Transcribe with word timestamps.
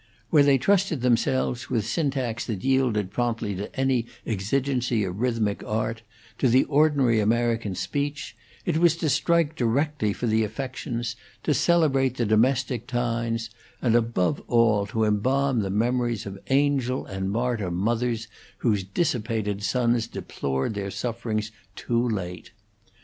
Where 0.31 0.41
they 0.41 0.57
trusted 0.57 1.01
themselves, 1.01 1.69
with 1.69 1.85
syntax 1.85 2.43
that 2.47 2.63
yielded 2.63 3.11
promptly 3.11 3.53
to 3.53 3.75
any 3.79 4.07
exigency 4.25 5.03
of 5.03 5.19
rhythmic 5.21 5.63
art, 5.63 6.01
to 6.39 6.47
the 6.49 6.63
ordinary 6.63 7.19
American 7.19 7.75
speech, 7.75 8.35
it 8.65 8.77
was 8.79 8.95
to 8.97 9.09
strike 9.09 9.55
directly 9.55 10.11
for 10.11 10.25
the 10.25 10.43
affections, 10.43 11.15
to 11.43 11.53
celebrate 11.53 12.17
the 12.17 12.25
domestic 12.25 12.87
ties, 12.87 13.51
and, 13.79 13.95
above 13.95 14.41
all, 14.47 14.87
to 14.87 15.03
embalm 15.03 15.59
the 15.59 15.69
memories 15.69 16.25
of 16.25 16.39
angel 16.49 17.05
and 17.05 17.29
martyr 17.29 17.69
mothers 17.69 18.27
whose 18.57 18.83
dissipated 18.83 19.61
sons 19.61 20.07
deplored 20.07 20.73
their 20.73 20.89
sufferings 20.89 21.51
too 21.75 22.09
late. 22.09 22.49